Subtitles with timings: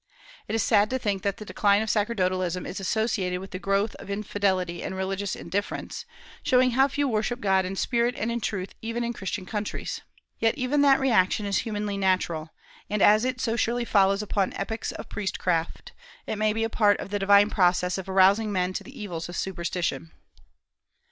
[0.47, 3.93] It is sad to think that the decline of sacerdotalism is associated with the growth
[3.97, 6.05] of infidelity and religious indifference,
[6.41, 10.01] showing how few worship God in spirit and in truth even in Christian countries.
[10.39, 12.49] Yet even that reaction is humanly natural;
[12.89, 15.91] and as it so surely follows upon epochs of priestcraft,
[16.25, 19.29] it may be a part of the divine process of arousing men to the evils
[19.29, 20.09] of superstition.